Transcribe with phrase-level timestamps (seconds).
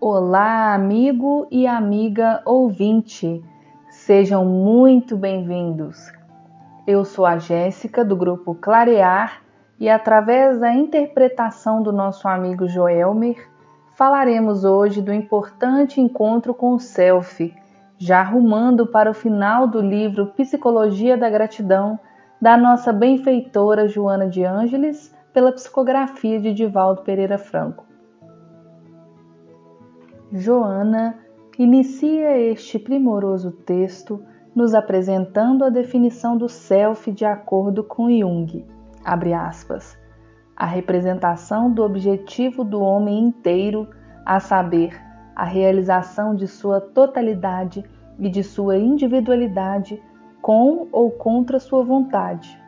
[0.00, 3.42] Olá, amigo e amiga ouvinte,
[3.88, 6.12] sejam muito bem-vindos.
[6.86, 9.40] Eu sou a Jéssica do grupo Clarear
[9.78, 13.48] e, através da interpretação do nosso amigo Joelmer,
[13.94, 17.54] falaremos hoje do importante encontro com o Self,
[17.96, 21.98] já arrumando para o final do livro Psicologia da Gratidão,
[22.40, 27.93] da nossa benfeitora Joana de Ângeles, pela psicografia de Divaldo Pereira Franco.
[30.36, 31.16] Joana
[31.56, 34.20] inicia este primoroso texto
[34.52, 38.66] nos apresentando a definição do self de acordo com Jung.
[39.04, 39.96] Aspas.
[40.56, 43.88] A representação do objetivo do homem inteiro,
[44.26, 45.00] a saber,
[45.36, 47.84] a realização de sua totalidade
[48.18, 50.02] e de sua individualidade
[50.42, 52.60] com ou contra sua vontade.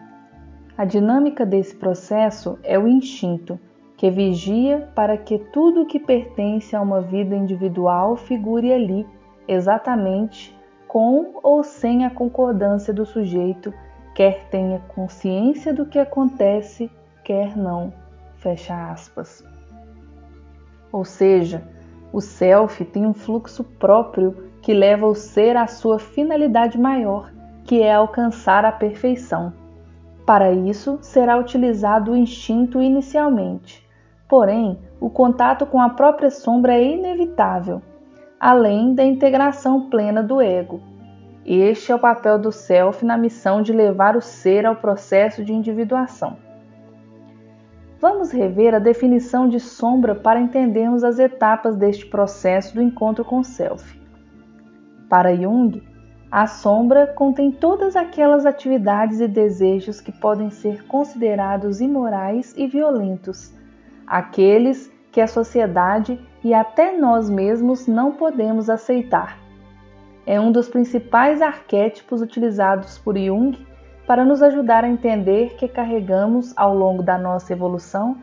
[0.78, 3.58] A dinâmica desse processo é o instinto,
[3.96, 9.06] que vigia para que tudo o que pertence a uma vida individual figure ali,
[9.48, 10.54] exatamente
[10.86, 13.72] com ou sem a concordância do sujeito,
[14.14, 16.90] quer tenha consciência do que acontece,
[17.24, 17.92] quer não.
[18.36, 19.44] Fecha aspas.
[20.92, 21.62] Ou seja,
[22.12, 27.32] o self tem um fluxo próprio que leva o ser à sua finalidade maior,
[27.64, 29.52] que é alcançar a perfeição.
[30.24, 33.85] Para isso, será utilizado o instinto inicialmente,
[34.28, 37.80] Porém, o contato com a própria sombra é inevitável,
[38.40, 40.80] além da integração plena do ego.
[41.44, 45.52] Este é o papel do self na missão de levar o ser ao processo de
[45.52, 46.36] individuação.
[48.00, 53.38] Vamos rever a definição de sombra para entendermos as etapas deste processo do encontro com
[53.38, 53.98] o self.
[55.08, 55.80] Para Jung,
[56.30, 63.54] a sombra contém todas aquelas atividades e desejos que podem ser considerados imorais e violentos
[64.06, 69.38] aqueles que a sociedade e até nós mesmos não podemos aceitar.
[70.26, 73.56] É um dos principais arquétipos utilizados por Jung
[74.06, 78.18] para nos ajudar a entender que carregamos ao longo da nossa evolução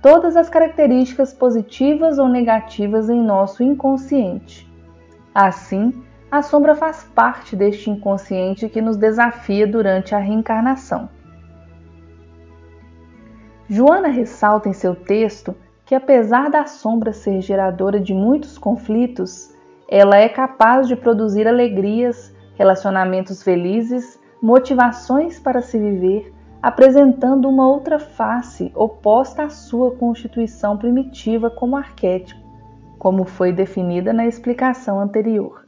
[0.00, 4.70] todas as características positivas ou negativas em nosso inconsciente.
[5.34, 5.92] Assim,
[6.30, 11.08] a sombra faz parte deste inconsciente que nos desafia durante a reencarnação.
[13.68, 15.54] Joana ressalta em seu texto
[15.84, 19.52] que, apesar da sombra ser geradora de muitos conflitos,
[19.88, 26.32] ela é capaz de produzir alegrias, relacionamentos felizes, motivações para se viver,
[26.62, 32.40] apresentando uma outra face oposta à sua constituição primitiva como arquétipo,
[32.98, 35.66] como foi definida na explicação anterior.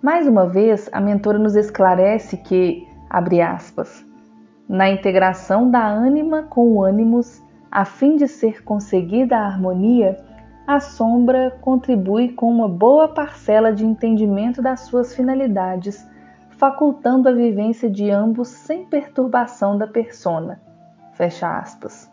[0.00, 4.04] Mais uma vez, a mentora nos esclarece que, abre aspas,
[4.70, 10.16] na integração da ânima com o ânimos, a fim de ser conseguida a harmonia,
[10.64, 16.08] a sombra contribui com uma boa parcela de entendimento das suas finalidades,
[16.50, 20.60] facultando a vivência de ambos sem perturbação da persona.
[21.14, 22.08] Fecha aspas.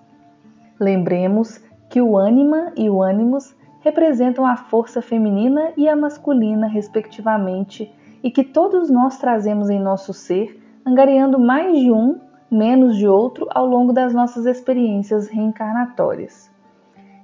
[0.79, 7.93] Lembremos que o ânima e o ânimos representam a força feminina e a masculina, respectivamente,
[8.23, 13.47] e que todos nós trazemos em nosso ser, angariando mais de um menos de outro
[13.51, 16.51] ao longo das nossas experiências reencarnatórias.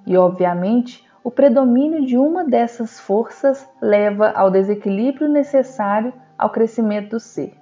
[0.05, 7.19] E, obviamente, o predomínio de uma dessas forças leva ao desequilíbrio necessário ao crescimento do
[7.19, 7.53] ser.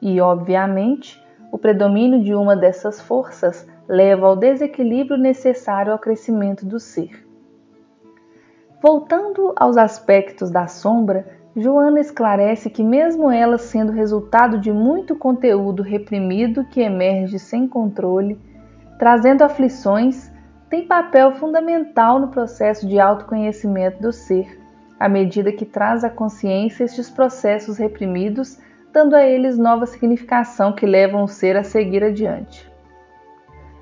[0.00, 1.22] E, obviamente,
[1.52, 7.26] o predomínio de uma dessas forças leva ao desequilíbrio necessário ao crescimento do ser.
[8.82, 11.26] Voltando aos aspectos da sombra,
[11.56, 18.38] Joana esclarece que, mesmo ela sendo resultado de muito conteúdo reprimido que emerge sem controle,
[18.98, 20.32] trazendo aflições,
[20.68, 24.60] tem papel fundamental no processo de autoconhecimento do ser,
[24.98, 28.58] à medida que traz à consciência estes processos reprimidos,
[28.92, 32.68] dando a eles nova significação que levam o ser a seguir adiante.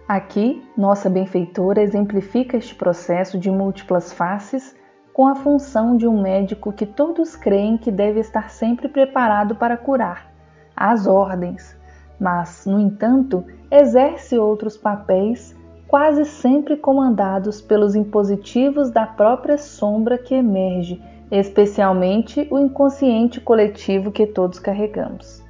[0.07, 4.77] Aqui, nossa benfeitora exemplifica este processo de múltiplas faces
[5.13, 9.77] com a função de um médico que todos creem que deve estar sempre preparado para
[9.77, 10.33] curar,
[10.75, 11.77] às ordens,
[12.19, 15.55] mas, no entanto, exerce outros papéis
[15.93, 24.27] quase sempre comandados pelos impositivos da própria sombra que emerge, especialmente o inconsciente coletivo que
[24.27, 25.43] todos carregamos.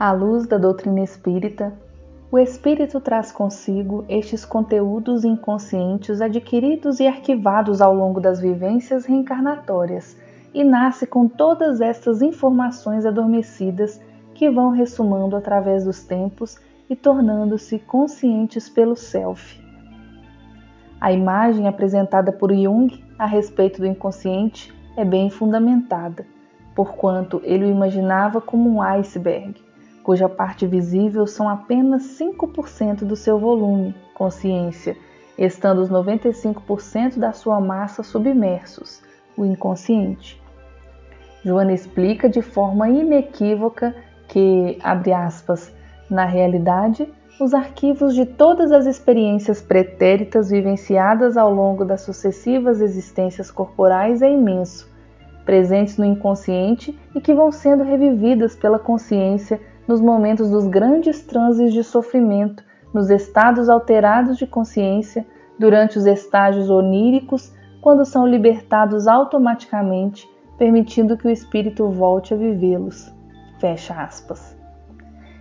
[0.00, 1.72] À luz da doutrina espírita,
[2.30, 10.16] o espírito traz consigo estes conteúdos inconscientes adquiridos e arquivados ao longo das vivências reencarnatórias
[10.52, 14.00] e nasce com todas estas informações adormecidas
[14.34, 16.58] que vão ressumando através dos tempos
[16.90, 19.60] e tornando-se conscientes pelo self.
[21.00, 26.26] A imagem apresentada por Jung a respeito do inconsciente é bem fundamentada,
[26.74, 29.65] porquanto ele o imaginava como um iceberg,
[30.06, 34.96] cuja parte visível são apenas 5% do seu volume, consciência,
[35.36, 39.02] estando os 95% da sua massa submersos,
[39.36, 40.40] o inconsciente.
[41.44, 43.96] Joana explica de forma inequívoca
[44.28, 45.74] que, abre aspas,
[46.08, 53.50] na realidade, os arquivos de todas as experiências pretéritas vivenciadas ao longo das sucessivas existências
[53.50, 54.88] corporais é imenso,
[55.44, 61.72] presentes no inconsciente e que vão sendo revividas pela consciência nos momentos dos grandes transes
[61.72, 65.26] de sofrimento, nos estados alterados de consciência,
[65.58, 70.28] durante os estágios oníricos, quando são libertados automaticamente,
[70.58, 73.14] permitindo que o espírito volte a vivê-los.
[73.58, 74.56] Fecha aspas.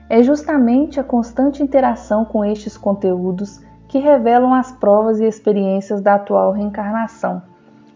[0.10, 6.16] É justamente a constante interação com estes conteúdos que revelam as provas e experiências da
[6.16, 7.42] atual reencarnação,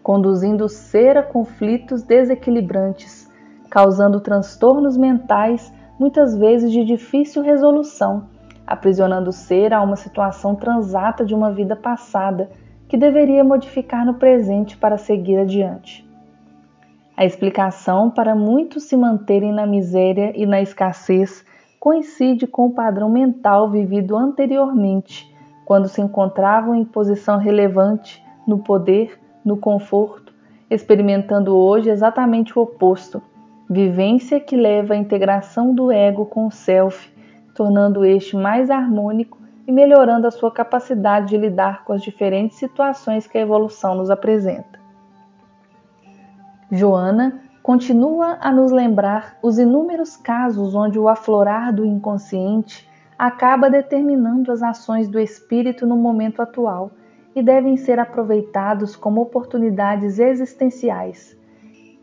[0.02, 3.30] conduzindo o ser a conflitos desequilibrantes,
[3.70, 8.26] causando transtornos mentais muitas vezes de difícil resolução,
[8.66, 12.50] aprisionando o ser a uma situação transata de uma vida passada
[12.88, 16.08] que deveria modificar no presente para seguir adiante.
[17.14, 21.44] A explicação para muitos se manterem na miséria e na escassez
[21.78, 25.30] coincide com o padrão mental vivido anteriormente,
[25.66, 30.32] quando se encontravam em posição relevante no poder, no conforto,
[30.70, 33.22] experimentando hoje exatamente o oposto,
[33.70, 37.08] vivência que leva à integração do ego com o self,
[37.54, 43.28] tornando este mais harmônico e melhorando a sua capacidade de lidar com as diferentes situações
[43.28, 44.80] que a evolução nos apresenta.
[46.68, 54.50] Joana continua a nos lembrar os inúmeros casos onde o aflorar do inconsciente acaba determinando
[54.50, 56.90] as ações do espírito no momento atual
[57.36, 61.36] e devem ser aproveitados como oportunidades existenciais,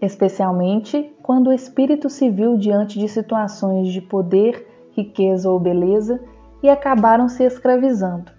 [0.02, 6.20] especialmente quando o espírito se viu diante de situações de poder, riqueza ou beleza
[6.62, 8.32] e acabaram se escravizando.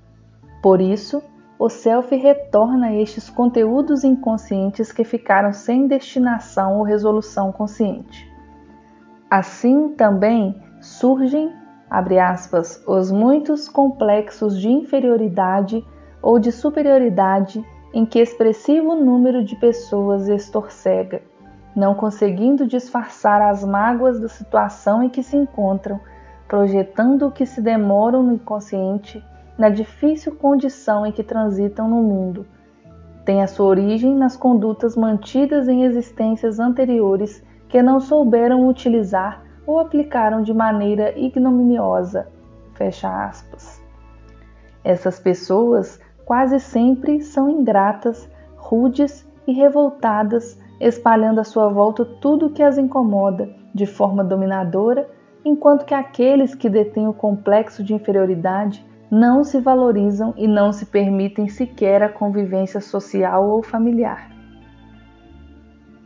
[0.62, 1.22] Por isso,
[1.58, 8.28] o self retorna estes conteúdos inconscientes que ficaram sem destinação ou resolução consciente.
[9.28, 11.52] Assim também surgem,
[11.90, 15.84] abre aspas, os muitos complexos de inferioridade
[16.22, 21.22] ou de superioridade em que expressivo número de pessoas estorcega,
[21.78, 26.00] não conseguindo disfarçar as mágoas da situação em que se encontram,
[26.48, 29.24] projetando o que se demoram no inconsciente
[29.56, 32.44] na difícil condição em que transitam no mundo.
[33.24, 39.78] Tem a sua origem nas condutas mantidas em existências anteriores que não souberam utilizar ou
[39.78, 42.26] aplicaram de maneira ignominiosa.
[42.74, 43.80] Fecha aspas.
[44.82, 52.62] Essas pessoas quase sempre são ingratas, rudes e revoltadas, espalhando à sua volta tudo que
[52.62, 55.08] as incomoda de forma dominadora,
[55.44, 60.86] enquanto que aqueles que detêm o complexo de inferioridade não se valorizam e não se
[60.86, 64.30] permitem sequer a convivência social ou familiar.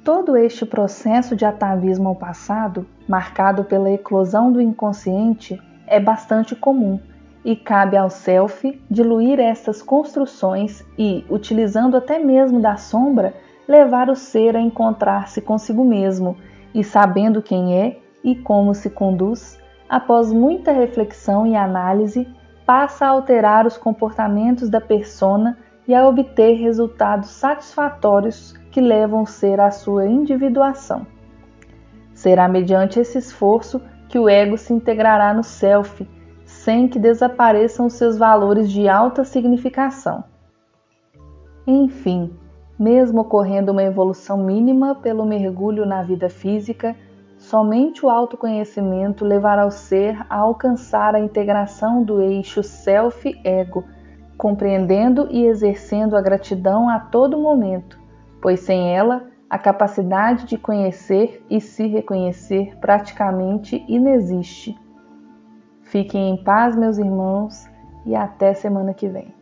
[0.05, 6.99] Todo este processo de atavismo ao passado, marcado pela eclosão do inconsciente, é bastante comum
[7.45, 13.35] e cabe ao self diluir estas construções e, utilizando até mesmo da sombra,
[13.67, 16.37] levar o ser a encontrar-se consigo mesmo
[16.75, 22.27] e sabendo quem é e como se conduz, após muita reflexão e análise,
[22.65, 29.27] passa a alterar os comportamentos da persona e a obter resultados satisfatórios que levam o
[29.27, 31.07] ser à sua individuação.
[32.15, 36.09] Será mediante esse esforço que o ego se integrará no self,
[36.45, 40.23] sem que desapareçam seus valores de alta significação.
[41.67, 42.33] Enfim,
[42.82, 46.96] mesmo ocorrendo uma evolução mínima pelo mergulho na vida física,
[47.43, 53.84] Somente o autoconhecimento levará o ser a alcançar a integração do eixo self-ego,
[54.39, 57.98] compreendendo e exercendo a gratidão a todo momento,
[58.41, 64.79] pois sem ela, a capacidade de conhecer e se reconhecer praticamente inexiste.
[65.82, 67.69] Fiquem em paz, meus irmãos,
[68.06, 69.42] e até semana que vem.